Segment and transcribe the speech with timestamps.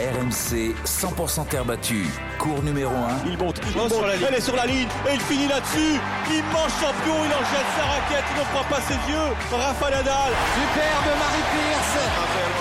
[0.00, 2.08] RMC 100% terre battue.
[2.38, 3.28] Cours numéro 1.
[3.28, 3.92] Il monte, il monte,
[4.26, 6.00] elle est sur la ligne et il finit là-dessus.
[6.32, 9.28] Immense champion, il en jette sa raquette, il ne croit pas ses yeux.
[9.52, 10.32] Rafa Nadal.
[10.56, 11.96] Superbe Marie Pierce.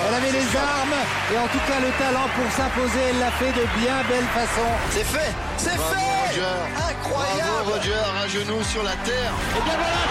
[0.07, 0.99] Elle avait les armes
[1.31, 2.99] et en tout cas le talent pour s'imposer.
[3.09, 4.67] Elle l'a fait de bien belle façon.
[4.91, 6.09] C'est fait, c'est fait.
[6.27, 6.59] Roger.
[6.75, 7.39] Incroyable.
[7.39, 9.31] Bravo Roger, un genou sur la terre.
[9.55, 10.01] Et bien voilà,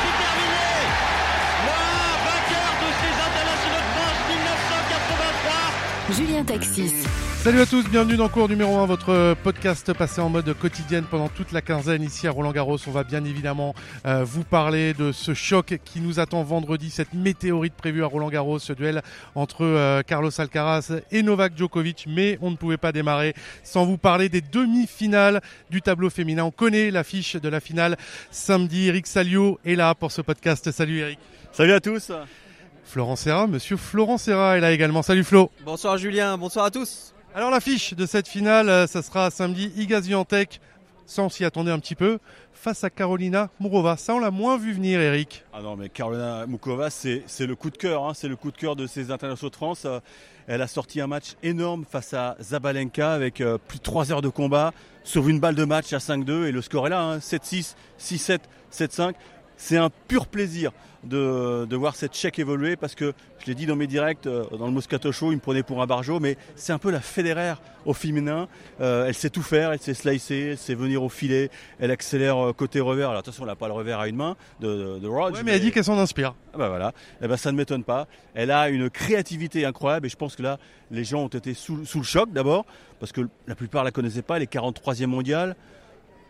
[6.11, 6.95] Julien Taxis.
[7.43, 11.29] Salut à tous, bienvenue dans cours numéro 1, votre podcast passé en mode quotidienne pendant
[11.29, 12.79] toute la quinzaine ici à Roland Garros.
[12.87, 13.75] On va bien évidemment
[14.07, 18.31] euh, vous parler de ce choc qui nous attend vendredi, cette météorite prévue à Roland
[18.31, 19.03] Garros, ce duel
[19.35, 22.07] entre euh, Carlos Alcaraz et Novak Djokovic.
[22.09, 26.45] Mais on ne pouvait pas démarrer sans vous parler des demi-finales du tableau féminin.
[26.45, 27.99] On connaît l'affiche de la finale
[28.31, 28.89] samedi.
[28.89, 30.71] Eric Salio est là pour ce podcast.
[30.71, 31.19] Salut Eric.
[31.53, 32.11] Salut à tous.
[32.89, 35.03] Florent Serra, monsieur Florent Serra est là également.
[35.03, 35.51] Salut Flo.
[35.63, 37.13] Bonsoir Julien, bonsoir à tous.
[37.35, 40.59] Alors l'affiche de cette finale, euh, ça sera samedi Iga Swiatek,
[41.05, 42.19] sans s'y attendre un petit peu,
[42.55, 43.99] face à Carolina Mourova.
[43.99, 45.45] Ça, on l'a moins vu venir, Eric.
[45.53, 48.07] Ah non, mais Carolina Moukova, c'est le coup de cœur.
[48.07, 49.83] Hein, c'est le coup de cœur de ces internationaux de France.
[49.85, 50.01] Euh,
[50.47, 54.23] Elle a sorti un match énorme face à Zabalenka avec euh, plus de 3 heures
[54.23, 54.73] de combat
[55.05, 58.39] sur une balle de match à 5-2 et le score est là, hein, 7-6, 6-7,
[58.73, 59.13] 7-5.
[59.59, 60.73] C'est un pur plaisir
[61.05, 64.45] de, de, voir cette chèque évoluer parce que je l'ai dit dans mes directs, euh,
[64.57, 67.01] dans le Moscato Show, il me prenait pour un barjo, mais c'est un peu la
[67.01, 67.55] Federer
[67.85, 68.49] au féminin.
[68.81, 71.51] Euh, elle sait tout faire, elle sait slicer, elle sait venir au filet,
[71.81, 73.11] elle accélère euh, côté revers.
[73.11, 75.35] Alors attention, elle n'a pas le revers à une main de, de, de Rhodes.
[75.35, 76.35] Ouais, mais elle dit qu'elle s'en inspire.
[76.55, 78.07] Ah bah voilà, eh ben, ça ne m'étonne pas.
[78.35, 80.59] Elle a une créativité incroyable et je pense que là,
[80.91, 82.65] les gens ont été sous, sous le choc d'abord
[83.01, 84.37] parce que la plupart la connaissaient pas.
[84.37, 85.57] Elle est 43e mondiale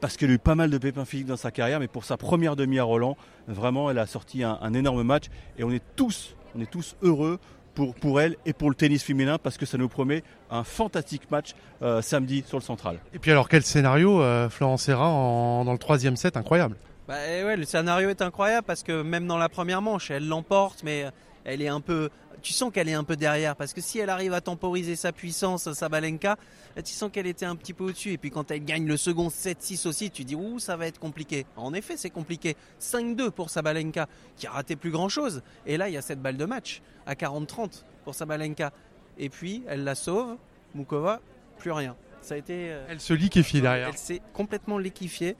[0.00, 2.16] parce qu'elle a eu pas mal de pépins physiques dans sa carrière, mais pour sa
[2.16, 3.16] première demi à Roland,
[3.46, 5.24] vraiment, elle a sorti un, un, énorme match
[5.58, 7.38] et on est tous, on est tous heureux
[7.74, 11.30] pour, pour elle et pour le tennis féminin parce que ça nous promet un fantastique
[11.30, 12.98] match euh, samedi sur le central.
[13.14, 16.76] Et puis alors quel scénario, euh, Florence Serra en, dans le troisième set, incroyable.
[17.06, 20.82] Bah ouais, le scénario est incroyable parce que même dans la première manche, elle l'emporte,
[20.82, 21.06] mais
[21.44, 22.10] elle est un peu
[22.42, 25.12] tu sens qu'elle est un peu derrière parce que si elle arrive à temporiser sa
[25.12, 26.36] puissance, Sabalenka,
[26.84, 28.12] tu sens qu'elle était un petit peu au-dessus.
[28.12, 30.98] Et puis quand elle gagne le second 7-6 aussi, tu dis ouh ça va être
[30.98, 31.46] compliqué.
[31.56, 32.56] En effet, c'est compliqué.
[32.80, 35.42] 5-2 pour Sabalenka qui a raté plus grand chose.
[35.66, 38.72] Et là, il y a cette balle de match à 40-30 pour Sabalenka.
[39.18, 40.36] Et puis elle la sauve,
[40.74, 41.20] Mukova,
[41.58, 41.96] plus rien.
[42.20, 42.70] Ça a été.
[42.70, 43.88] euh, Elle se liquéfie derrière.
[43.88, 45.36] Elle s'est complètement liquéfiée.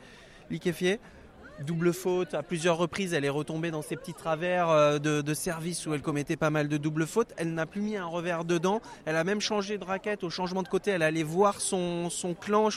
[0.50, 0.98] liquéfiée
[1.64, 3.12] double faute à plusieurs reprises.
[3.12, 6.68] Elle est retombée dans ses petits travers euh, de, service où elle commettait pas mal
[6.68, 7.32] de double fautes.
[7.36, 8.80] Elle n'a plus mis un revers dedans.
[9.04, 10.90] Elle a même changé de raquette au changement de côté.
[10.90, 12.68] Elle allait voir son, son clan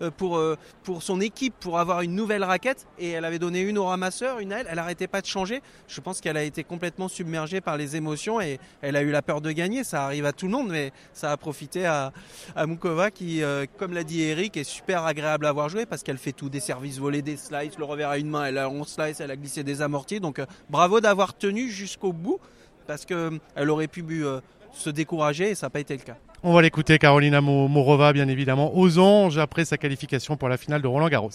[0.00, 3.60] euh, pour, euh, pour son équipe pour avoir une nouvelle raquette et elle avait donné
[3.60, 4.66] une au ramasseur, une à elle.
[4.68, 5.62] Elle n'arrêtait pas de changer.
[5.88, 9.22] Je pense qu'elle a été complètement submergée par les émotions et elle a eu la
[9.22, 9.84] peur de gagner.
[9.84, 12.12] Ça arrive à tout le monde, mais ça a profité à,
[12.54, 13.42] à Mukova qui,
[13.78, 16.60] comme l'a dit Eric, est super agréable à avoir joué parce qu'elle fait tout des
[16.60, 19.36] services volés, des slices, le revers à une main, elle a 11 slice, elle a
[19.36, 20.20] glissé des amortis.
[20.20, 22.38] Donc euh, bravo d'avoir tenu jusqu'au bout
[22.86, 24.40] parce qu'elle euh, aurait pu euh,
[24.72, 26.16] se décourager et ça n'a pas été le cas.
[26.48, 30.80] On va l'écouter, Carolina Morova, bien évidemment, aux anges après sa qualification pour la finale
[30.80, 31.30] de Roland Garros.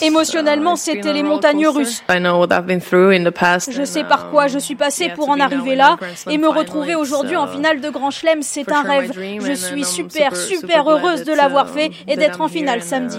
[0.00, 2.02] Émotionnellement, c'était les montagnes russes.
[2.08, 7.36] Je sais par quoi je suis passée pour en arriver là et me retrouver aujourd'hui
[7.36, 9.12] en finale de Grand Chelem, c'est un rêve.
[9.14, 13.18] Je suis super, super heureuse de l'avoir fait et d'être en finale samedi.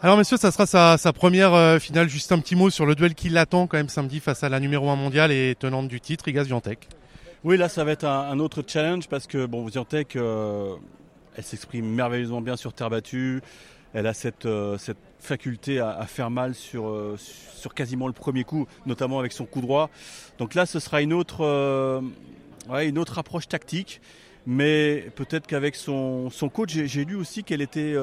[0.00, 2.08] Alors messieurs, ça sera sa, sa première euh, finale.
[2.08, 4.60] Juste un petit mot sur le duel qui l'attend quand même samedi face à la
[4.60, 6.86] numéro 1 mondiale et tenante du titre, Iga Swiatek.
[7.44, 10.74] Oui, là, ça va être un, autre challenge parce que, bon, Swiatek, euh,
[11.36, 13.42] elle s'exprime merveilleusement bien sur terre battue.
[13.92, 18.44] Elle a cette, euh, cette faculté à, faire mal sur, euh, sur quasiment le premier
[18.44, 19.90] coup, notamment avec son coup droit.
[20.38, 22.00] Donc là, ce sera une autre, euh,
[22.68, 24.00] une autre approche tactique.
[24.46, 27.96] Mais peut-être qu'avec son, son coach, j'ai lu aussi qu'elle était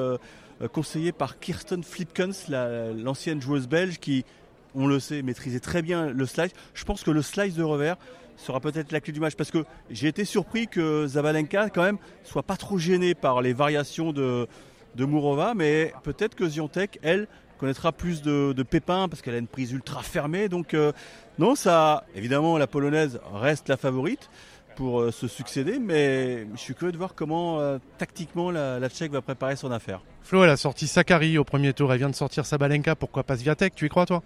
[0.74, 4.26] conseillée par Kirsten Flipkens, l'ancienne joueuse belge, qui,
[4.74, 6.52] on le sait, maîtrisait très bien le slice.
[6.74, 7.96] Je pense que le slice de revers
[8.36, 11.98] sera peut-être la clé du match parce que j'ai été surpris que Zabalenka quand même
[12.24, 14.48] soit pas trop gênée par les variations de,
[14.96, 17.28] de Mourova, mais peut-être que Ziontek, elle,
[17.58, 20.48] connaîtra plus de, pépins parce qu'elle a une prise ultra fermée.
[20.48, 20.92] Donc euh,
[21.38, 24.28] non, ça, évidemment, la polonaise reste la favorite
[24.76, 28.88] pour euh, se succéder, mais je suis curieux de voir comment euh, tactiquement la, la
[28.88, 30.00] Tchèque va préparer son affaire.
[30.22, 33.36] Flo, elle a sorti Sakari au premier tour, elle vient de sortir Sabalenka, pourquoi pas
[33.36, 34.22] Sviatek Tu y crois toi?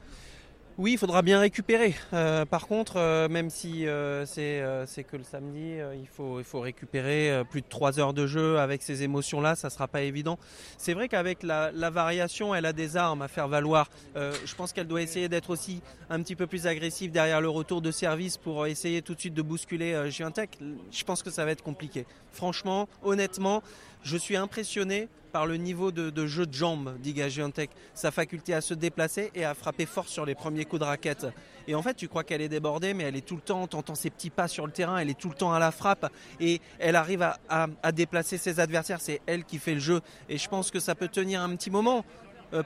[0.80, 1.96] Oui, il faudra bien récupérer.
[2.12, 6.60] Euh, par contre, euh, même si euh, c'est que le samedi, il, faut, il faut
[6.60, 10.38] récupérer plus de 3 heures de jeu avec ces émotions-là, ça ne sera pas évident.
[10.76, 13.90] C'est vrai qu'avec la, variation, elle a des armes à faire valoir.
[14.14, 17.82] je pense qu'elle doit essayer d'être aussi un petit peu plus agressive derrière le retour
[17.82, 20.58] de service pour essayer tout de suite de bousculer Giantec.
[20.92, 22.06] Je pense que ça va être compliqué.
[22.30, 23.64] Franchement, honnêtement,
[24.02, 28.60] je suis impressionné par le niveau de, jeu de jambes d'Iga Giantec, sa faculté à
[28.60, 31.26] se déplacer et à frapper fort sur les premiers coups de raquette.
[31.66, 33.94] Et en fait, tu crois qu'elle est débordée, mais elle est tout le temps, t'entends
[33.94, 36.10] ses petits pas sur le terrain, elle est tout le temps à la frappe
[36.40, 39.00] et elle arrive à, déplacer ses adversaires.
[39.00, 40.00] C'est elle qui fait le jeu.
[40.28, 42.04] Et je pense que ça peut tenir un petit moment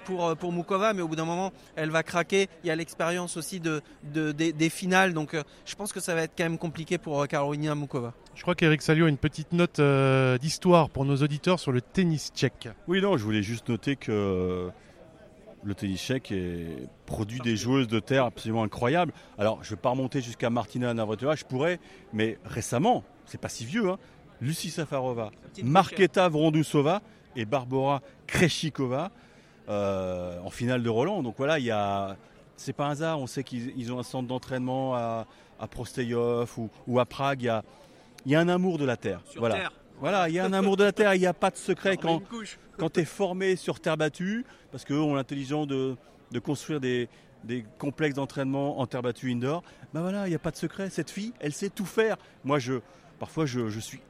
[0.05, 2.49] pour, euh, pour Mukova, mais au bout d'un moment, elle va craquer.
[2.65, 6.23] Il y a l'expérience aussi de, des, finales, donc euh, je pense que ça va
[6.23, 8.15] être quand même compliqué pour Karolina Mukova.
[8.35, 9.81] Je crois qu'Eric Salio a une petite note
[10.41, 12.69] d'histoire pour nos auditeurs sur le tennis tchèque.
[12.89, 14.71] Oui, non, je voulais juste noter que
[15.65, 19.13] le tennis tchèque est produit des joueuses de terre absolument incroyables.
[19.39, 21.79] Alors, je ne vais pas remonter jusqu'à Martina Navratilova, je pourrais,
[22.13, 23.99] mais récemment, c'est pas si vieux, hein,
[24.41, 25.31] Lucie Safarova,
[25.63, 27.01] Marketa Vrondusova
[27.37, 29.11] et Barbara Kreshikova
[29.69, 31.23] euh, en finale de Roland.
[31.23, 32.17] Donc voilà, il y a,
[32.57, 33.21] c'est pas un hasard.
[33.21, 35.27] On sait qu'ils ont un centre d'entraînement à,
[35.61, 37.43] à Prosteyov ou, à Prague.
[37.43, 37.65] Il y a,
[38.27, 39.21] il y a un amour de la terre.
[39.37, 39.71] voilà.
[40.01, 41.97] Voilà, il y a un amour de la terre, il n'y a pas de secret
[41.97, 42.23] quand,
[42.77, 45.95] quand tu es formé sur terre battue, parce qu'eux ont l'intelligence de,
[46.33, 47.09] de, construire des,
[47.45, 49.63] des complexes d'entraînement en terre battue indoor.
[49.95, 50.91] Ben voilà, il n'y a pas de secret.
[50.91, 52.17] Cette fille, elle sait tout faire.
[52.43, 52.81] Moi, je,
[53.21, 54.01] parfois, je, je suis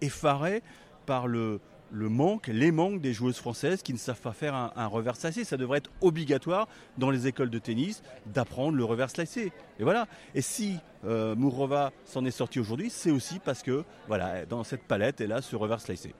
[0.00, 0.64] effaré
[1.06, 1.60] par le,
[1.94, 5.16] le manque, les manques des joueuses françaises qui ne savent pas faire un, un revers
[5.16, 5.44] slicé.
[5.44, 6.68] Ça devrait être obligatoire
[6.98, 9.52] dans les écoles de tennis d'apprendre le revers slicé.
[9.78, 10.06] Et voilà.
[10.34, 14.82] Et si euh, Mourova s'en est sorti aujourd'hui, c'est aussi parce que voilà, dans cette
[14.82, 16.14] palette, elle a ce revers slicé.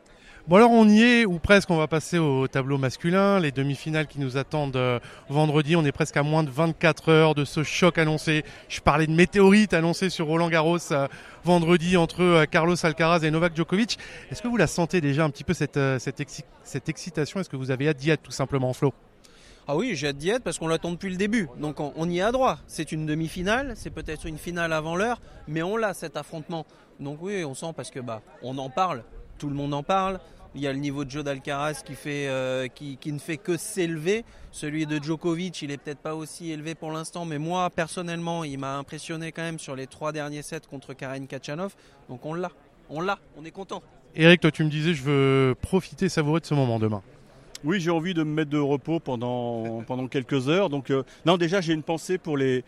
[0.47, 4.07] Bon alors on y est, ou presque, on va passer au tableau masculin, les demi-finales
[4.07, 5.01] qui nous attendent euh,
[5.31, 8.45] vendredi, on est presque à moins de 24 heures de ce choc annoncé.
[8.69, 11.09] Je parlais de météorite annoncé sur Roland Garros euh,
[11.45, 13.99] vendredi entre euh, Carlos Alcaraz et Novak Djokovic.
[14.31, 16.23] Est-ce que vous la sentez déjà un petit peu cette, cette,
[16.63, 17.41] cette excitation?
[17.41, 18.93] Est-ce que vous avez hâte d'y être tout simplement, Flo?
[19.67, 21.49] Ah oui, j'ai hâte d'y être parce qu'on l'attend depuis le début.
[21.59, 22.59] Donc on, y a droit.
[22.67, 26.67] C'est une demi-finale, c'est peut-être une finale avant l'heure, mais on l'a cet affrontement.
[27.01, 29.05] Donc oui, on sent parce que bah on en parle,
[29.39, 30.21] tout le monde en parle.
[30.57, 33.57] Il y a le niveau de jeu d'Alcaraz qui, fait, euh, qui, ne fait que
[33.57, 34.25] s'élever.
[34.53, 38.59] Celui de Djokovic, il est peut-être pas aussi élevé pour l'instant, mais moi, personnellement, il
[38.59, 41.75] m'a impressionné quand même sur les trois derniers sets contre Karen Kachanov.
[42.09, 42.53] Donc on l'a,
[42.89, 43.83] on l'a, on est content.
[44.15, 47.03] Eric, toi tu me disais, je veux profiter, savourer de ce moment demain.
[47.65, 50.69] Oui, j'ai envie de me mettre de repos pendant, pendant quelques heures.
[50.69, 52.63] Donc, euh, non, déjà, j'ai une pensée pour les,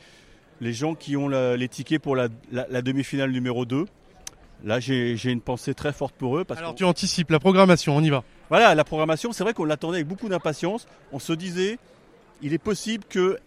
[0.60, 3.84] les gens qui ont les tickets pour la, la demi-finale numéro 2.
[4.64, 6.44] Là, j'ai une pensée très forte pour eux.
[6.44, 8.24] Parce Alors, tu anticipes la programmation, on y va.
[8.48, 10.86] Voilà, la programmation, c'est vrai qu'on l'attendait avec beaucoup d'impatience.
[11.12, 11.78] On se disait,
[12.42, 13.38] il est possible que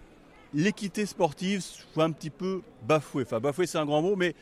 [0.54, 3.24] l'équité sportive soit un petit peu bafouée.
[3.24, 4.36] Enfin, bafouée, c'est un grand mot, mais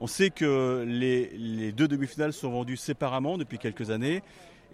[0.00, 4.22] on sait que les, deux demi-finales sont vendues séparément depuis quelques années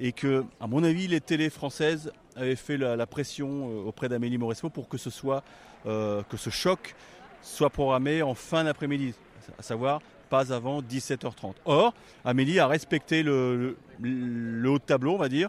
[0.00, 4.38] et que, à mon avis, les télés françaises avaient fait la, pression euh, auprès d'Amélie
[4.38, 5.42] Mauresmo pour que ce soit,
[5.86, 6.94] euh, que ce choc
[7.42, 9.14] soit programmé en fin d'après-midi,
[9.58, 11.54] à savoir pas avant 17h30.
[11.64, 11.94] Or,
[12.24, 15.48] Amélie a respecté le, haut de tableau, on va dire.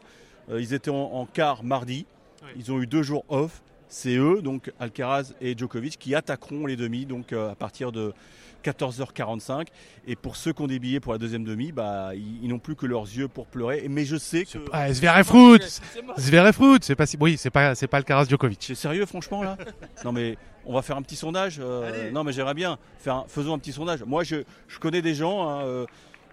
[0.49, 2.05] Euh, ils étaient en, quart mardi.
[2.55, 3.61] Ils ont eu deux jours off.
[3.89, 8.13] C'est eux, donc Alcaraz et Djokovic, qui attaqueront les demi donc euh, à partir de
[8.63, 9.67] 14h45.
[10.07, 12.75] Et pour ceux qui ont des billets pour la deuxième demi, bah, ils, n'ont plus
[12.75, 13.85] que leurs yeux pour pleurer.
[13.89, 14.59] Mais je sais que.
[14.71, 15.59] Ah, Zverev
[16.17, 17.17] Zverev c'est pas si...
[17.19, 18.59] Oui, c'est pas, c'est pas Alcaraz Djokovic.
[18.61, 19.57] C'est sérieux, franchement, là?
[20.05, 21.59] Non, mais on va faire un petit sondage.
[21.61, 22.77] Euh, non, mais j'aimerais bien.
[22.99, 24.03] Faire faisons un petit sondage.
[24.03, 25.85] Moi, je, je connais des gens hein, euh,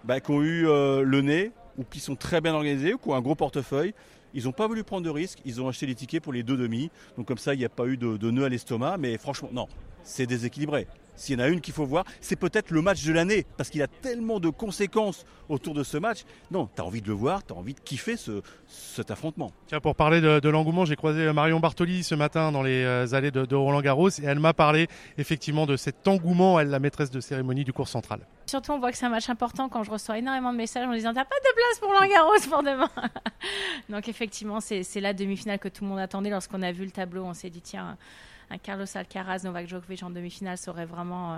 [0.03, 3.09] bah, qui ont eu euh, le nez ou qui sont très bien organisés ou qui
[3.09, 3.93] ont un gros portefeuille.
[4.33, 5.39] Ils n'ont pas voulu prendre de risques.
[5.45, 6.89] Ils ont acheté les tickets pour les deux demi.
[7.17, 8.97] Donc, comme ça, il n'y a pas eu de, de nœud à l'estomac.
[8.97, 9.67] Mais franchement, non,
[10.03, 13.11] c'est déséquilibré s'il y en a une qu'il faut voir, c'est peut-être le match de
[13.11, 16.23] l'année, parce qu'il a tellement de conséquences autour de ce match.
[16.51, 19.51] Non, tu as envie de le voir, tu as envie de kiffer ce, cet affrontement.
[19.67, 23.31] Tiens, pour parler de, l'engouement, j'ai croisé Marion Bartoli ce matin dans les euh, allées
[23.31, 27.19] de, Roland Garros, et elle m'a parlé effectivement de cet engouement, elle, la maîtresse de
[27.19, 28.21] cérémonie du cours central.
[28.45, 30.93] Surtout, on voit que c'est un match important quand je reçois énormément de messages en
[30.93, 32.89] disant T'as pas de place pour Roland Garros pour demain
[33.89, 36.29] Donc, effectivement, c'est la demi-finale que tout le monde attendait.
[36.29, 37.97] Lorsqu'on a vu le tableau, on s'est dit Tiens,
[38.49, 41.37] un Carlos Alcaraz, Novak Djokovic en demi-finale serait vraiment euh,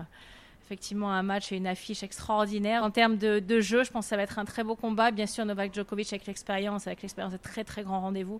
[0.65, 2.83] effectivement un match et une affiche extraordinaire.
[2.83, 5.11] En termes de, jeu, je pense que ça va être un très beau combat.
[5.11, 8.39] Bien sûr, Novak Djokovic avec l'expérience, avec l'expérience de très très grand rendez-vous.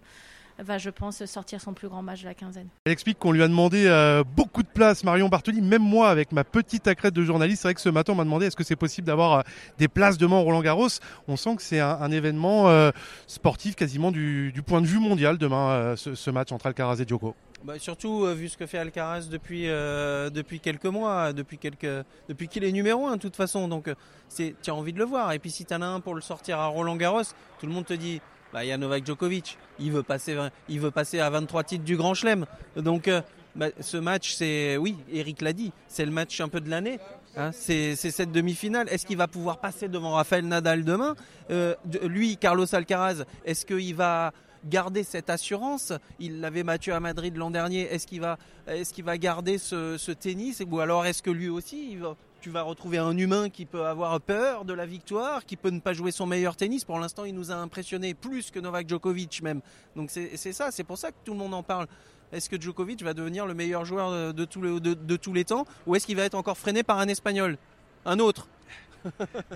[0.63, 2.67] Va, je pense, sortir son plus grand match de la quinzaine.
[2.85, 5.61] Elle explique qu'on lui a demandé euh, beaucoup de place, Marion Bartoli.
[5.61, 8.23] Même moi, avec ma petite accrète de journaliste, c'est vrai que ce matin, on m'a
[8.23, 9.41] demandé est-ce que c'est possible d'avoir euh,
[9.77, 10.89] des places demain Roland Garros?
[11.27, 12.91] On sent que c'est un, événement euh,
[13.27, 17.35] sportif quasiment du, point de vue mondial demain, ce, match entre Alcaraz et Djoko.
[17.63, 22.63] Bah, surtout vu ce que fait Alcaraz depuis, depuis quelques mois, depuis, quelques, depuis qu'il
[22.63, 23.67] est numéro 1 de toute façon.
[23.67, 23.89] Donc
[24.35, 25.31] tu as envie de le voir.
[25.33, 27.23] Et puis si tu en as un pour le sortir à Roland Garros,
[27.59, 28.21] tout le monde te dit
[28.53, 29.57] bah, y a Novak Djokovic.
[29.79, 30.37] Il veut passer,
[30.67, 32.45] il veut passer à 23 titres du Grand Chelem.
[32.75, 33.21] Donc, euh,
[33.55, 36.99] bah, ce match, c'est, oui, Eric l'a dit, c'est le match un peu de l'année.
[37.35, 37.51] Hein.
[37.53, 38.89] c'est, cette demi-finale.
[38.89, 41.15] Est-ce qu'il va pouvoir passer devant Rafael Nadal demain?
[41.51, 44.33] Euh, Lui, Carlos Alcaraz, est-ce qu'il va
[44.65, 45.93] garder cette assurance?
[46.19, 47.81] Il l'avait battu à Madrid l'an dernier.
[47.81, 48.37] Est-ce qu'il va,
[48.67, 50.61] est-ce qu'il va garder ce, ce tennis?
[50.69, 53.85] Ou alors est-ce que lui aussi, il va, tu vas retrouver un humain qui peut
[53.85, 56.85] avoir peur de la victoire, qui peut ne pas jouer son meilleur tennis.
[56.85, 59.61] Pour l'instant, il nous a impressionné plus que Novak Djokovic même.
[59.95, 61.87] Donc c'est ça, c'est pour ça que tout le monde en parle.
[62.31, 66.15] Est-ce que Djokovic va devenir le meilleur joueur de, tous, les, temps ou est-ce qu'il
[66.15, 67.57] va être encore freiné par un Espagnol?
[68.05, 68.47] Un autre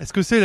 [0.00, 0.40] Est-ce que c'est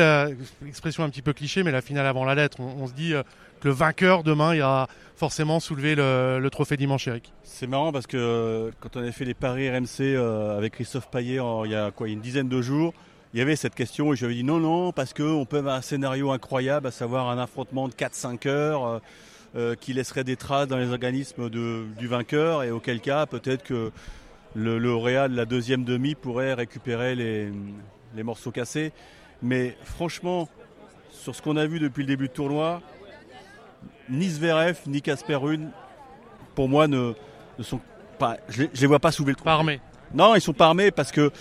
[0.62, 2.60] l'expression un petit peu cliché, mais la finale avant la lettre?
[2.60, 3.24] On, se dit euh,
[3.60, 7.34] que le vainqueur demain ira forcément soulever le, trophée dimanche, Eric.
[7.44, 11.10] C'est marrant parce que euh, quand on avait fait les paris RMC euh, avec Christophe
[11.12, 12.94] Payet il y a quoi, une dizaine de jours,
[13.34, 15.58] il y avait cette question et je lui avais dit non, non, parce qu'on peut
[15.58, 19.02] avoir un scénario incroyable, à savoir un affrontement de 4-5 heures
[19.56, 23.92] euh, qui laisserait des traces dans les organismes du vainqueur et auquel cas peut-être que
[24.56, 27.52] le lauréat de la deuxième demi pourrait récupérer les,
[28.16, 28.94] les morceaux cassés.
[29.42, 30.48] Mais franchement,
[31.12, 32.82] sur ce qu'on a vu depuis le début du tournoi,
[34.10, 35.72] ni Zverev ni Casper Rune,
[36.56, 37.14] pour moi, ne,
[37.62, 37.80] sont
[38.18, 38.38] pas.
[38.50, 39.46] Je ne les vois pas soulever le trou.
[39.46, 39.82] Pas armés.
[40.14, 41.32] Non, ils sont pas armés parce que,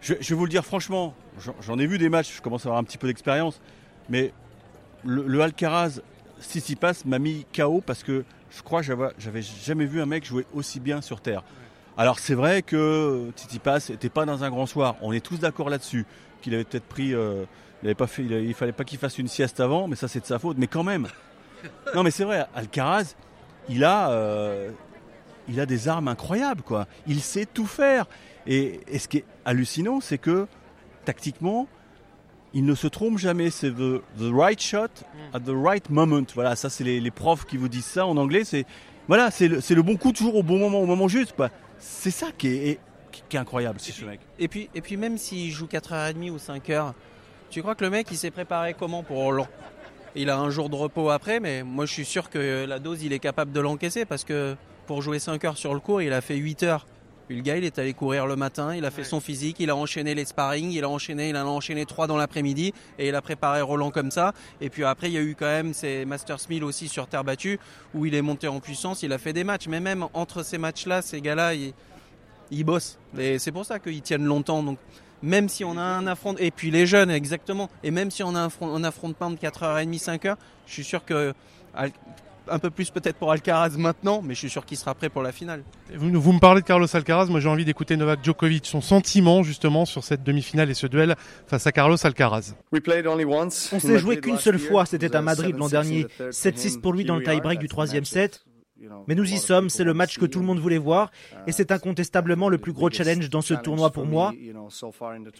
[0.00, 1.14] je, vais vous le dire franchement,
[1.60, 3.60] j'en ai vu des matchs, je commence à avoir un petit peu d'expérience,
[4.08, 4.32] mais
[5.04, 6.00] le, le Alcaraz,
[6.80, 8.86] passe m'a mis KO parce que je crois que
[9.18, 11.42] j'avais jamais vu un mec jouer aussi bien sur terre.
[11.96, 15.68] Alors c'est vrai que Tsitsipas n'était pas dans un grand soir, on est tous d'accord
[15.68, 16.06] là-dessus,
[16.40, 17.44] qu'il avait peut-être pris, euh,
[17.82, 20.20] il avait pas fait, il, fallait pas qu'il fasse une sieste avant, mais ça c'est
[20.20, 21.08] de sa faute, mais quand même,
[21.94, 23.14] non, mais c'est vrai, Alcaraz,
[23.68, 24.70] il a, euh,
[25.48, 26.86] il a des armes incroyables, quoi.
[27.06, 28.06] Il sait tout faire.
[28.46, 30.46] Et, ce qui est hallucinant, c'est que
[31.04, 31.68] tactiquement,
[32.52, 33.50] il ne se trompe jamais.
[33.50, 34.88] C'est the, right shot
[35.32, 36.24] at the right moment.
[36.34, 38.44] Voilà, ça, c'est les, profs qui vous disent ça en anglais.
[38.44, 38.66] C'est
[39.08, 41.34] voilà, c'est le, bon coup toujours au bon moment, au moment juste.
[41.78, 42.80] C'est ça qui est,
[43.28, 44.20] qui est incroyable, ce mec.
[44.38, 46.92] Et puis, et puis même s'il joue 4h30 ou 5h,
[47.50, 49.18] tu crois que le mec, il s'est préparé comment pour
[50.16, 53.02] il a un jour de repos après, mais moi je suis sûr que la dose,
[53.02, 56.12] il est capable de l'encaisser parce que pour jouer 5 heures sur le cours, il
[56.12, 56.86] a fait 8 heures.
[57.28, 59.70] Puis le gars, il est allé courir le matin, il a fait son physique, il
[59.70, 63.06] a enchaîné les sparring, il a enchaîné, il en a enchaîné 3 dans l'après-midi et
[63.06, 64.32] il a préparé Roland comme ça.
[64.60, 67.22] Et puis après, il y a eu quand même ses Masters 1000 aussi sur terre
[67.22, 67.60] battue
[67.94, 69.68] où il est monté en puissance, il a fait des matchs.
[69.68, 71.72] Mais même entre ces matchs-là, ces gars-là, ils,
[72.50, 72.98] ils bossent.
[73.16, 74.64] Et c'est pour ça qu'ils tiennent longtemps.
[74.64, 74.80] Donc
[75.22, 78.34] même si on a un affrontement, et puis les jeunes exactement, et même si on
[78.34, 80.36] a un, affrontement de 4h30, 5h,
[80.66, 81.34] je suis sûr que
[82.48, 85.22] un peu plus peut-être pour Alcaraz maintenant, mais je suis sûr qu'il sera prêt pour
[85.22, 85.62] la finale.
[85.94, 89.42] Vous, vous me parlez de Carlos Alcaraz, moi j'ai envie d'écouter Novak Djokovic, son sentiment
[89.42, 92.54] justement sur cette demi-finale et ce duel face à Carlos Alcaraz.
[93.72, 96.06] On s'est joué qu'une seule fois, c'était à Madrid l'an dernier.
[96.30, 98.44] 7-6 pour lui dans le tie-break du troisième set.
[99.06, 101.10] Mais nous y sommes, c'est le match que tout le monde voulait voir
[101.46, 104.32] et c'est incontestablement le plus gros challenge dans ce tournoi pour moi.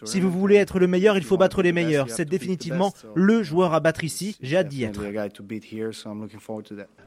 [0.03, 2.09] Si vous voulez être le meilleur, il faut battre les meilleurs.
[2.09, 4.37] C'est définitivement le joueur à battre ici.
[4.41, 5.01] J'ai hâte d'y être.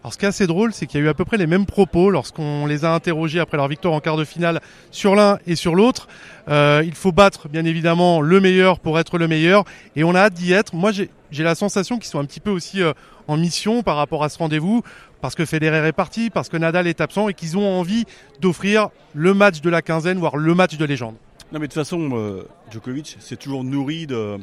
[0.02, 1.46] Alors ce qui est assez drôle, c'est qu'il y a eu à peu près les
[1.46, 4.60] mêmes propos lorsqu'on les a interrogés après leur victoire en quart de finale
[4.90, 6.08] sur l'un et sur l'autre.
[6.48, 9.64] Euh, il faut battre bien évidemment le meilleur pour être le meilleur
[9.96, 10.74] et on a hâte d'y être.
[10.74, 11.10] Moi j'ai
[11.42, 12.92] la sensation qu'ils sont un petit peu aussi euh,
[13.28, 14.82] en mission par rapport à ce rendez-vous
[15.20, 18.04] parce que Federer est parti, parce que Nadal est absent et qu'ils ont envie
[18.40, 21.14] d'offrir le match de la quinzaine, voire le match de légende.
[21.52, 24.38] Non mais de toute façon, euh, Djokovic s'est toujours nourri de,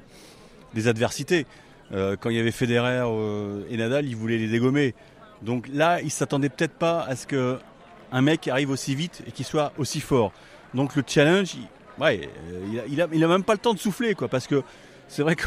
[0.73, 1.45] des adversités.
[1.93, 3.05] Euh, quand il y avait Federer
[3.69, 4.95] et Nadal, il voulait les dégommer.
[5.41, 7.57] Donc là, il s'attendait peut-être pas à ce que
[8.11, 10.31] un mec arrive aussi vite et qu'il soit aussi fort.
[10.73, 11.67] Donc le challenge, il,
[12.01, 12.29] ouais,
[12.89, 14.63] il, a, même pas le temps de souffler, quoi, parce que
[15.07, 15.45] c'est vrai que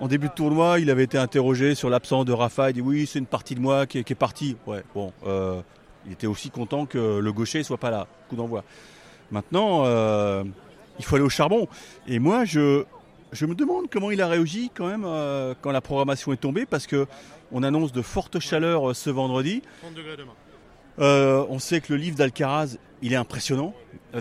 [0.00, 2.70] en début de tournoi, il avait été interrogé sur l'absence de Rafa.
[2.70, 4.56] Il dit oui, c'est une partie de moi qui est, partie.
[4.66, 5.60] Ouais, bon, euh,
[6.06, 8.06] il était aussi content que le gaucher soit pas là.
[8.28, 8.64] Coup d'envoi.
[9.30, 10.42] Maintenant, euh,
[10.98, 11.68] il faut aller au charbon.
[12.08, 12.84] Et moi, je,
[13.32, 16.64] je me demande comment il a réagi quand même euh, quand la programmation est tombée,
[16.64, 17.06] parce que
[17.52, 19.62] on annonce de fortes chaleurs ce vendredi.
[19.82, 21.46] 30 degrés demain.
[21.50, 23.74] on sait que le livre d'Alcaraz, il est impressionnant.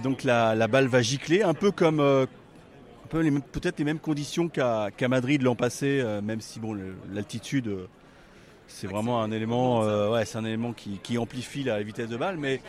[0.03, 2.27] donc la, la, balle va gicler, un peu comme
[3.09, 6.77] peut-être les mêmes conditions qu'à Madrid l'an passé, euh, même si bon
[7.11, 7.87] l'altitude, euh,
[8.67, 12.37] c'est vraiment un élément, euh, ouais, c'est un élément qui, amplifie la vitesse de balle.
[12.37, 12.61] Mais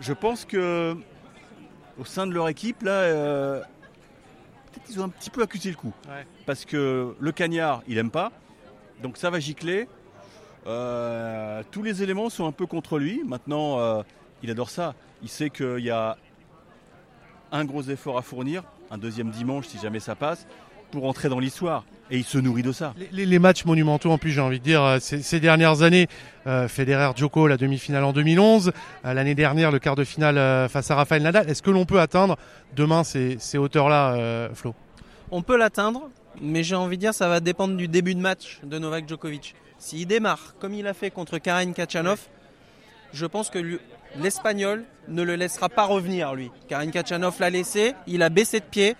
[0.00, 0.96] je pense que
[1.98, 3.62] au sein de leur équipe, là,
[4.72, 5.92] peut-être ils ont un petit peu accusé le coup.
[6.46, 8.32] Parce que le cagnard, il aime pas.
[9.02, 9.88] Donc ça va gicler.
[10.64, 13.22] Tous les éléments sont un peu contre lui.
[13.26, 14.04] Maintenant,
[14.42, 14.94] il adore ça.
[15.22, 16.16] Il sait qu'il y a
[17.52, 20.46] un gros effort à fournir, un deuxième dimanche si jamais ça passe,
[20.90, 21.84] pour entrer dans l'histoire.
[22.10, 22.94] Et il se nourrit de ça.
[23.12, 26.08] Les, matchs monumentaux, en plus, j'ai envie de dire, euh, ces, dernières années,
[26.48, 28.72] euh, Federer, Djoko, la demi-finale en 2011,
[29.04, 31.48] euh, l'année dernière, le quart de finale face à Rafael Nadal.
[31.48, 32.36] Est-ce que l'on peut atteindre
[32.74, 34.74] demain ces, ces hauteurs-là, Flo?
[35.30, 38.58] On peut l'atteindre, mais j'ai envie de dire, ça va dépendre du début de match
[38.64, 39.54] de Novak Djokovic.
[39.78, 42.18] S'il démarre comme il a fait contre Karen Kachanov,
[43.12, 43.78] je pense que
[44.16, 46.50] l'Espagnol ne le laissera pas revenir, lui.
[46.68, 48.96] Karen Kachanov l'a laissé, il a baissé de pied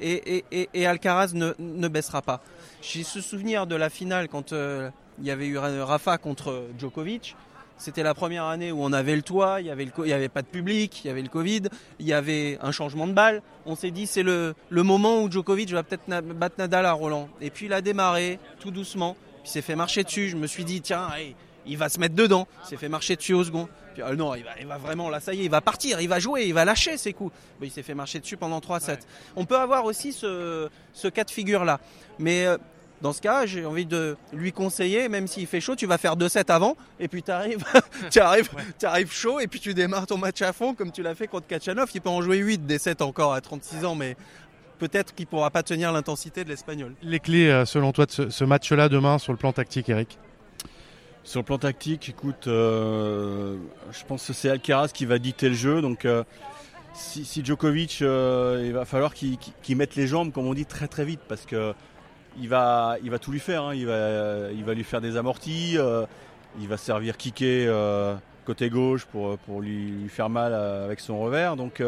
[0.00, 2.40] et, Alcaraz ne, baissera pas.
[2.82, 7.36] J'ai ce souvenir de la finale quand euh, il y avait eu Rafa contre Djokovic.
[7.78, 10.46] C'était la première année où on avait le toit, il n'y avait, avait pas de
[10.46, 11.64] public, il y avait le Covid,
[11.98, 13.42] il y avait un changement de balle.
[13.66, 17.28] On s'est dit c'est le, moment où Djokovic va peut-être battre Nadal à Roland.
[17.42, 20.30] Et puis il a démarré tout doucement, puis s'est fait marcher dessus.
[20.30, 21.08] Je me suis dit tiens,
[21.66, 22.46] il va se mettre dedans.
[22.64, 23.68] Il s'est fait marcher dessus au second.
[23.98, 26.46] Euh, non, il va, vraiment, là, ça y est, il va partir, il va jouer,
[26.46, 27.32] il va lâcher ses coups.
[27.62, 28.98] il s'est fait marcher dessus pendant 3-7.
[29.36, 30.68] On peut avoir aussi ce,
[31.12, 31.80] cas de figure-là.
[32.18, 32.58] Mais euh,
[33.02, 36.16] dans ce cas, j'ai envie de lui conseiller, même s'il fait chaud, tu vas faire
[36.16, 37.64] 2-7 avant, et puis tu arrives,
[38.10, 41.02] tu arrives, tu arrives chaud, et puis tu démarres ton match à fond, comme tu
[41.02, 41.90] l'as fait contre Kachanov.
[41.94, 44.16] Il peut en jouer 8 des 7 encore à 36 ans, mais
[44.78, 46.94] peut-être qu'il pourra pas tenir l'intensité de l'Espagnol.
[47.02, 50.18] Les clés, euh, selon toi, de ce match-là demain sur le plan tactique, Eric?
[51.26, 53.56] Sur le plan tactique, écoute, euh,
[53.90, 55.82] je pense que c'est Alcaraz qui va dicter le jeu.
[55.82, 56.22] Donc, euh,
[56.94, 61.04] si, Djokovic, euh, il va falloir qu'il mette les jambes, comme on dit, très très
[61.04, 61.74] vite, parce que
[62.38, 63.64] il va, il va tout lui faire.
[63.64, 63.74] Hein.
[63.74, 65.76] Il, va, il va lui faire des amortis,
[66.60, 67.68] il va servir kicker
[68.44, 71.56] côté gauche pour, pour lui, faire mal avec son revers.
[71.56, 71.82] Donc,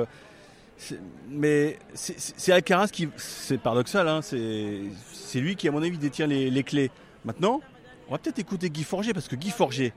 [1.29, 6.51] mais c'est Alcaraz qui, c'est paradoxal, hein, c'est lui qui, à mon avis, détient les,
[6.51, 6.91] les clés.
[7.25, 7.61] Maintenant,
[8.09, 9.93] on va peut-être écouter Guy Forger parce que Guy Forger,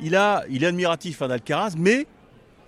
[0.00, 2.06] il, a, il est admiratif d'Alcaraz, mais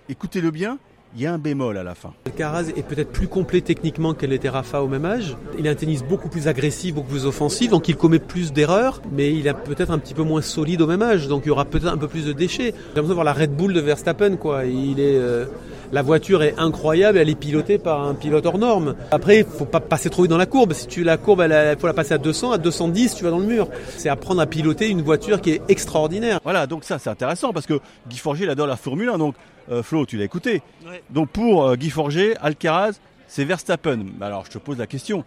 [0.09, 0.77] écoutez-le bien,
[1.15, 2.13] il y a un bémol à la fin.
[2.25, 5.37] Alcaraz est peut-être plus complet techniquement qu'elle était Rafa au même âge.
[5.57, 9.01] Il a un tennis beaucoup plus agressif, beaucoup plus offensif, donc il commet plus d'erreurs,
[9.11, 11.51] mais il est peut-être un petit peu moins solide au même âge, donc il y
[11.51, 12.73] aura peut-être un peu plus de déchets.
[12.73, 14.65] J'ai l'impression de voir la Red Bull de Verstappen, quoi.
[14.65, 15.45] Il est, euh,
[15.91, 18.95] la voiture est incroyable, elle est pilotée par un pilote hors norme.
[19.11, 20.73] Après, il faut pas passer trop vite dans la courbe.
[20.73, 23.39] Si tu la courbe, il faut la passer à 200, à 210, tu vas dans
[23.39, 23.69] le mur.
[23.97, 26.39] C'est apprendre à piloter une voiture qui est extraordinaire.
[26.43, 29.35] Voilà, donc ça c'est intéressant parce que Guy Forger il adore la Formule 1, donc
[29.71, 30.61] euh, Flo, tu l'as écouté.
[31.09, 32.93] Donc pour euh, Guy Forger, Alcaraz,
[33.27, 34.05] c'est Verstappen.
[34.21, 35.23] Alors je te pose la question,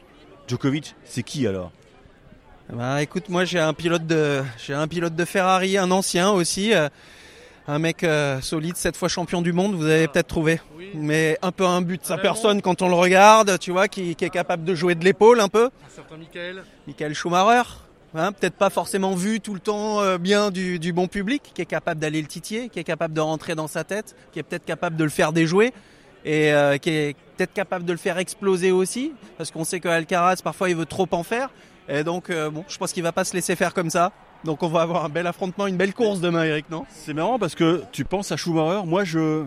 [0.46, 1.72] Djokovic, c'est qui alors?
[2.70, 6.74] Bah, écoute, moi j'ai un pilote de j'ai un pilote de Ferrari, un ancien aussi.
[6.74, 6.88] Euh,
[7.68, 10.08] un mec euh, solide, sept fois champion du monde, vous avez ah.
[10.08, 10.60] peut-être trouvé.
[10.94, 14.16] Mais un peu un but de sa personne quand on le regarde, tu vois, qui,
[14.18, 15.66] est capable de jouer de l'épaule un peu.
[15.66, 16.64] Un certain Michael.
[16.86, 17.68] Michael Schumacher.
[18.14, 21.66] Hein, peut-être pas forcément vu tout le temps euh, bien du, bon public, qui est
[21.66, 24.64] capable d'aller le titier, qui est capable de rentrer dans sa tête, qui est peut-être
[24.64, 25.74] capable de le faire déjouer
[26.24, 29.88] et euh, qui est peut-être capable de le faire exploser aussi, parce qu'on sait que
[29.88, 31.50] Alcaraz parfois il veut trop en faire.
[31.90, 34.12] Et donc bon, je pense qu'il va pas se laisser faire comme ça.
[34.44, 36.84] Donc on va avoir un bel affrontement, une belle course demain, Eric, non?
[36.90, 38.86] C'est marrant parce que tu penses à Schumacher.
[38.86, 39.44] Moi, je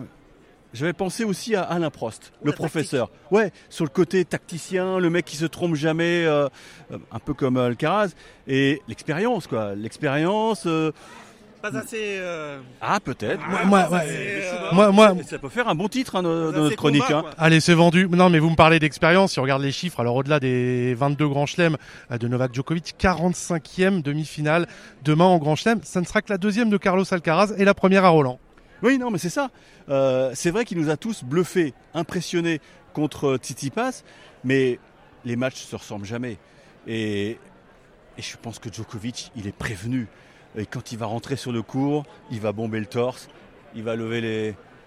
[0.74, 3.10] j'avais pensé aussi à Alain Prost, le professeur.
[3.30, 6.48] Ouais, sur le côté tacticien, le mec qui se trompe jamais, euh,
[6.90, 8.12] un peu comme Alcaraz,
[8.46, 9.74] et l'expérience, quoi.
[9.74, 10.64] L'expérience.
[10.66, 10.92] Euh,
[11.62, 12.16] pas assez.
[12.18, 13.40] Euh, ah, peut-être.
[13.66, 17.10] moi, moi, ça peut faire un bon titre hein, de, notre chronique.
[17.10, 17.24] Hein.
[17.38, 18.08] Allez, c'est vendu.
[18.10, 19.32] Non, mais vous me parlez d'expérience.
[19.32, 21.76] Si on regarde les chiffres, alors au-delà des 22 grands chelems
[22.10, 24.66] euh, de Novak Djokovic, 45e demi-finale
[25.04, 25.80] demain en grand chelem.
[25.84, 28.38] Ça ne sera que la deuxième de Carlos Alcaraz et la première à Roland.
[28.82, 29.50] Oui, non, mais c'est ça.
[29.88, 32.60] Euh, c'est vrai qu'il nous a tous bluffés, impressionnés
[32.92, 34.02] contre Tsitsipas,
[34.42, 34.80] mais
[35.24, 36.38] les matchs se ressemblent jamais.
[36.88, 37.38] Et,
[38.18, 40.08] et je pense que Djokovic, il est prévenu.
[40.56, 43.28] Et quand il va rentrer sur le cours, il va bomber le torse,
[43.74, 44.20] il va lever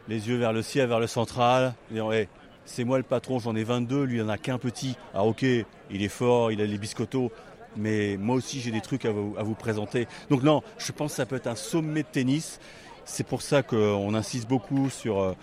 [0.08, 1.73] les, yeux vers le ciel, vers le central.
[1.93, 2.28] Et
[2.65, 4.95] c'est moi le patron, j'en ai 22, lui il en a qu'un petit.
[5.13, 7.32] Ah ok, il est fort, il a les biscottos,
[7.75, 10.08] mais moi aussi j'ai des trucs à vous, présenter.
[10.30, 12.60] Donc non, je pense que ça peut être un sommet de tennis.
[13.06, 15.34] C'est pour ça qu'on insiste beaucoup sur, euh,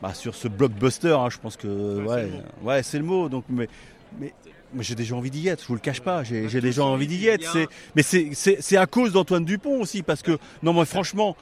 [0.00, 1.12] bah, sur ce blockbuster.
[1.12, 1.28] Hein.
[1.30, 2.30] Je pense que ouais,
[2.62, 3.28] ouais, c'est le mot.
[3.28, 3.68] Donc, mais,
[4.18, 4.32] mais
[4.80, 7.56] j'ai déjà envie d'y être, je vous le cache pas, j'ai déjà envie d'y être.
[7.94, 11.36] Mais c'est à cause d'Antoine Dupont aussi, parce que, non, mais franchement,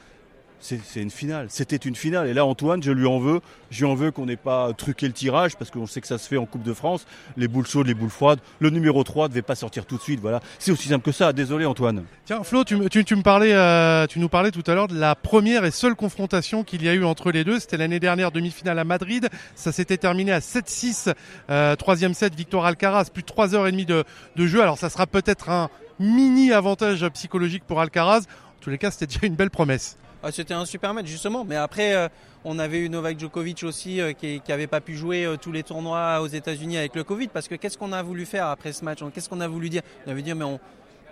[0.62, 1.46] c'est une finale.
[1.50, 2.28] C'était une finale.
[2.28, 3.40] Et là, Antoine, je lui en veux.
[3.70, 6.18] Je lui en veux qu'on n'ait pas truqué le tirage parce qu'on sait que ça
[6.18, 7.04] se fait en Coupe de France.
[7.36, 8.38] Les boules chaudes, les boules froides.
[8.60, 10.20] Le numéro 3 ne devait pas sortir tout de suite.
[10.20, 10.40] Voilà.
[10.58, 11.32] C'est aussi simple que ça.
[11.32, 12.04] Désolé, Antoine.
[12.26, 16.62] Tiens, Flo, euh, tu nous parlais tout à l'heure de la première et seule confrontation
[16.62, 17.58] qu'il y a eu entre les deux.
[17.58, 19.28] C'était l'année dernière, demi-finale à Madrid.
[19.56, 21.12] Ça s'était terminé à 7-6,
[21.50, 23.06] euh, troisième set, victoire Alcaraz.
[23.12, 24.04] Plus de 3h30 de,
[24.36, 24.62] de jeu.
[24.62, 28.20] Alors, ça sera peut-être un mini avantage psychologique pour Alcaraz.
[28.20, 29.96] En tous les cas, c'était déjà une belle promesse.
[30.24, 32.08] Ah, c'était un super match justement, mais après euh,
[32.44, 35.64] on avait eu Novak Djokovic aussi euh, qui n'avait pas pu jouer euh, tous les
[35.64, 38.84] tournois aux États-Unis avec le Covid parce que qu'est-ce qu'on a voulu faire après ce
[38.84, 39.00] match?
[39.12, 39.82] Qu'est-ce qu'on a voulu dire?
[40.06, 40.44] On avait dit mais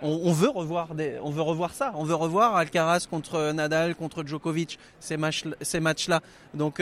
[0.01, 0.91] on, veut revoir
[1.23, 5.81] on veut revoir ça, on veut revoir Alcaraz contre Nadal, contre Djokovic, ces matchs, ces
[5.81, 6.21] matchs-là.
[6.53, 6.81] Donc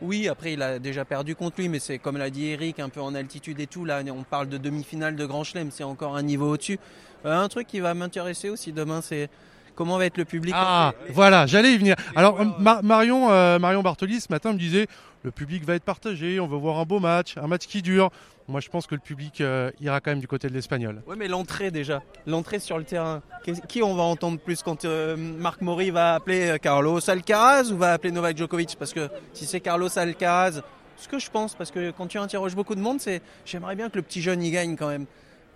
[0.00, 2.88] oui, après il a déjà perdu contre lui, mais c'est comme l'a dit Eric, un
[2.88, 3.84] peu en altitude et tout.
[3.84, 6.78] Là, on parle de demi-finale de Grand Chelem, c'est encore un niveau au-dessus.
[7.24, 9.28] un truc qui va m'intéresser aussi demain, c'est
[9.74, 10.54] comment va être le public.
[10.56, 11.96] Ah, voilà, j'allais y venir.
[12.16, 12.38] Alors,
[12.82, 14.86] Marion, euh, Marion Bartoli, ce matin, me disait
[15.22, 18.10] le public va être partagé, on veut voir un beau match, un match qui dure.
[18.46, 21.02] Moi, je pense que le public euh, ira quand même du côté de l'Espagnol.
[21.06, 23.22] Oui, mais l'entrée déjà, l'entrée sur le terrain.
[23.68, 27.94] Qui on va entendre plus quand euh, Marc Mori va appeler Carlos Alcaraz ou va
[27.94, 28.76] appeler Novak Djokovic?
[28.78, 30.60] Parce que si c'est Carlos Alcaraz,
[30.98, 33.88] ce que je pense, parce que quand tu interroges beaucoup de monde, c'est j'aimerais bien
[33.88, 35.06] que le petit jeune y gagne quand même.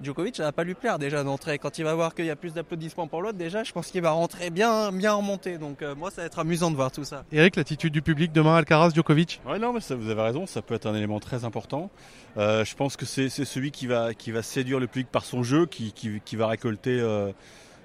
[0.03, 1.59] Djokovic, ça va pas lui plaire déjà d'entrer.
[1.59, 4.01] Quand il va voir qu'il y a plus d'applaudissements pour l'autre, déjà, je pense qu'il
[4.01, 5.59] va rentrer bien, bien remonté.
[5.59, 7.25] Donc euh, moi, ça va être amusant de voir tout ça.
[7.33, 9.41] Eric, l'attitude du public demain, Alcaraz, Djokovic?
[9.47, 11.91] Ouais, non, mais ça, vous avez raison, ça peut être un élément très important.
[12.37, 15.43] Euh, je pense que c'est celui qui va, qui va séduire le public par son
[15.43, 17.33] jeu, qui, qui, va récolter euh,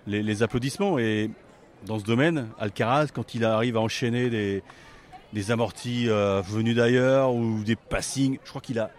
[0.06, 1.00] les, applaudissements.
[1.00, 1.32] Et
[1.88, 4.62] dans ce domaine, Alcaraz, quand il arrive à enchaîner des,
[5.34, 8.92] des amortis venus d'ailleurs ou des passings, je crois qu'il a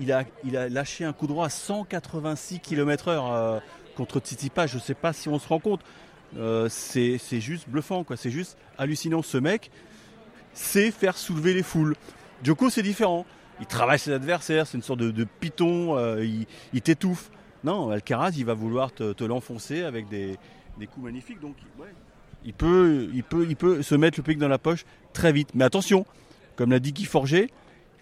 [0.00, 3.60] il a, lâché un coup droit à 186 km/h euh,
[3.96, 4.66] contre Tsitsipas.
[4.66, 5.80] Je ne sais pas si on se rend compte.
[6.36, 8.16] Euh, c'est juste bluffant, quoi.
[8.16, 9.22] C'est juste hallucinant.
[9.22, 9.70] Ce mec
[10.54, 11.94] sait faire soulever les foules.
[12.42, 13.26] Djoko, c'est différent.
[13.60, 16.24] Il travaille ses adversaires, c'est une sorte de, python, euh,
[16.72, 17.30] il, t'étouffe.
[17.62, 20.36] Non, Alcaraz, il va vouloir te, l'enfoncer avec des,
[20.92, 21.38] coups magnifiques.
[21.38, 21.54] Donc,
[22.44, 25.50] il, peut, il, peut, il se mettre le pic dans la poche très vite.
[25.54, 26.06] Mais attention,
[26.56, 27.50] comme l'a dit Guy Forger,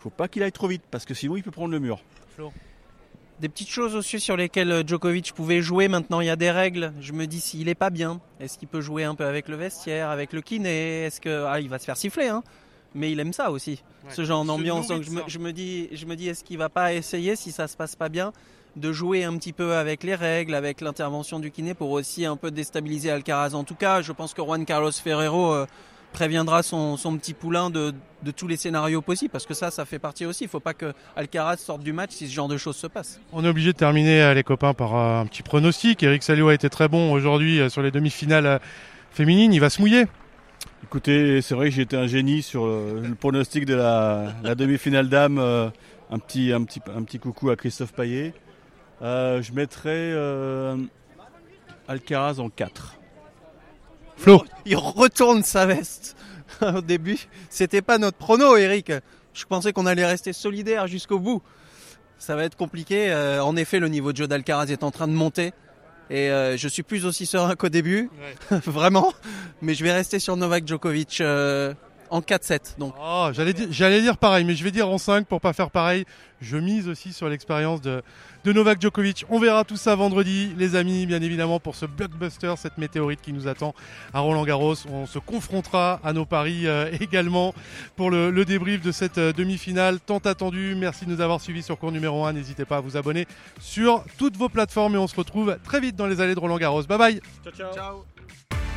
[0.01, 2.01] il faut pas qu'il aille trop vite parce que sinon il peut prendre le mur.
[3.39, 5.89] Des petites choses aussi sur lesquelles euh, Djokovic pouvait jouer.
[5.89, 6.93] Maintenant, il y a des règles.
[7.01, 9.57] Je me dis s'il est pas bien, est-ce qu'il peut jouer un peu avec le
[9.57, 11.05] vestiaire, avec le kiné?
[11.05, 12.43] Est-ce que ah, il va se faire siffler hein
[12.95, 14.89] mais il aime ça aussi, ce genre d'ambiance.
[14.89, 17.53] Donc je me, je me, dis, je me dis, est-ce qu'il va pas essayer si
[17.53, 18.33] ça se passe pas bien
[18.77, 22.37] de jouer un petit peu avec les règles, avec l'intervention du kiné pour aussi un
[22.37, 23.55] peu déstabiliser Alcaraz?
[23.55, 25.67] En tout cas, je pense que Juan Carlos Ferrero euh,
[26.12, 27.94] préviendra son, petit poulain de,
[28.37, 30.44] tous les scénarios possibles, parce que ça, ça fait partie aussi.
[30.44, 32.87] Il ne faut pas que Alcaraz sorte du match si ce genre de choses se
[32.87, 33.20] passe.
[33.33, 36.03] On est obligé de terminer, euh, les copains, par euh, un petit pronostic.
[36.03, 38.61] Eric Salio a été très bon aujourd'hui euh, sur les demi-finales
[39.11, 39.53] féminines.
[39.53, 40.07] Il va se mouiller.
[40.83, 45.38] Écoutez, c'est vrai que j'ai été un génie sur le pronostic de la, demi-finale d'âme.
[45.38, 48.33] un, petit, un, petit, un petit coucou à Christophe Paillet.
[49.01, 50.14] je mettrai
[51.87, 53.00] Alcaraz en 4.
[54.21, 54.45] Flo.
[54.67, 56.15] Il retourne sa veste.
[56.61, 58.93] Au début, c'était pas notre prono, Eric.
[59.33, 61.43] Je pensais qu'on allait rester solidaire jusqu'au bout.
[62.19, 63.11] Ça va être compliqué.
[63.11, 65.55] Euh, en effet, le niveau de jeu d'Alcaraz est en train de monter.
[66.11, 68.11] Et euh, je suis plus aussi serein qu'au début.
[68.51, 69.15] Vraiment.
[69.63, 71.23] Mais je vais rester sur Novak Djokovic.
[71.23, 71.73] Euh,
[72.11, 72.79] en 4-7.
[72.79, 72.94] Donc.
[73.01, 75.70] Oh, j'allais dire, j'allais dire pareil, mais je vais dire en 5 pour pas faire
[75.70, 76.05] pareil.
[76.40, 78.03] Je mise aussi sur l'expérience de,
[78.44, 79.25] de Novak Djokovic.
[79.29, 83.33] On verra tout ça vendredi, les amis, bien évidemment, pour ce blockbuster, cette météorite qui
[83.33, 83.75] nous attend
[84.14, 84.75] à Roland Garros.
[84.90, 87.55] On se confrontera à nos paris euh, également
[87.96, 90.75] pour le, le, débrief de cette euh, demi-finale tant attendue.
[90.77, 92.33] Merci de nous avoir suivis sur cours numéro 1.
[92.33, 93.27] N'hésitez pas à vous abonner
[93.61, 96.59] sur toutes vos plateformes et on se retrouve très vite dans les allées de Roland
[96.59, 96.83] Garros.
[96.85, 97.20] Bye bye.
[97.44, 97.75] Ciao, ciao.
[97.75, 98.05] ciao.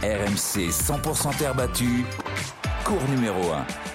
[0.04, 2.04] RMC 100% terre battue
[2.84, 3.93] cours numéro 1.